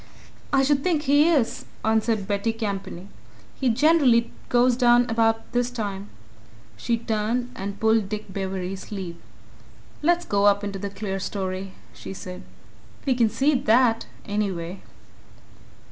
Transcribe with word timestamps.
"I 0.51 0.63
should 0.63 0.83
think 0.83 1.03
he 1.03 1.29
is," 1.29 1.65
answered 1.85 2.27
Betty 2.27 2.53
Campany. 2.53 3.07
"He 3.53 3.69
generally 3.69 4.31
goes 4.49 4.75
down 4.75 5.07
about 5.11 5.51
this 5.51 5.69
time." 5.69 6.09
She 6.75 6.97
turned 6.97 7.51
and 7.55 7.79
pulled 7.79 8.09
Dick 8.09 8.33
Bewery's 8.33 8.79
sleeve. 8.87 9.17
"Let's 10.01 10.25
go 10.25 10.45
up 10.47 10.63
in 10.63 10.71
the 10.71 10.89
clerestory," 10.89 11.73
she 11.93 12.15
said. 12.15 12.41
"We 13.05 13.13
can 13.13 13.29
see 13.29 13.53
that, 13.53 14.07
anyway." 14.25 14.81